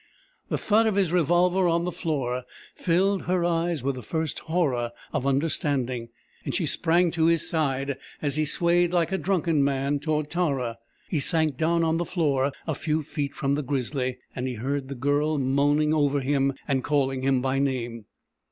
The 0.49 0.57
thud 0.57 0.87
of 0.87 0.95
his 0.95 1.11
revolver 1.11 1.67
on 1.67 1.83
the 1.85 1.91
floor 1.91 2.41
filled 2.73 3.25
her 3.25 3.45
eyes 3.45 3.83
with 3.83 3.93
the 3.93 4.01
first 4.01 4.39
horror 4.39 4.93
of 5.13 5.27
understanding, 5.27 6.09
and 6.43 6.55
she 6.55 6.65
sprang 6.65 7.11
to 7.11 7.27
his 7.27 7.47
side 7.47 7.99
as 8.19 8.35
he 8.35 8.43
swayed 8.45 8.91
like 8.93 9.11
a 9.11 9.19
drunken 9.19 9.63
man 9.63 9.99
toward 9.99 10.31
Tara. 10.31 10.79
He 11.07 11.19
sank 11.19 11.55
down 11.55 11.83
on 11.83 11.97
the 11.97 12.05
floor 12.05 12.51
a 12.65 12.73
few 12.73 13.03
feet 13.03 13.35
from 13.35 13.53
the 13.53 13.61
grizzly, 13.61 14.17
and 14.35 14.47
he 14.47 14.55
heard 14.55 14.87
the 14.87 14.95
Girl 14.95 15.37
moaning 15.37 15.93
over 15.93 16.19
him 16.21 16.53
and 16.67 16.83
calling 16.83 17.21
him 17.21 17.39
by 17.39 17.59
name. 17.59 18.05